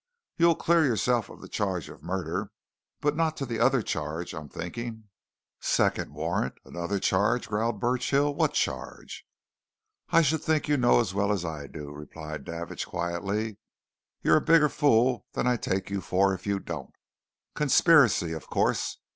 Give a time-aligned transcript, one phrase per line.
[0.35, 2.49] You'll clear yourself of the charge of murder,
[3.01, 5.09] but not of t'other charge, I'm thinking!"
[5.59, 6.55] "Second warrant!
[6.65, 8.33] Another charge!" growled Burchill.
[8.33, 9.27] "What charge?"
[10.09, 13.59] "I should think you know as well as I do," replied Davidge quietly.
[14.23, 16.95] "You're a bigger fool than I take you for if you don't.
[17.53, 18.97] Conspiracy, of course!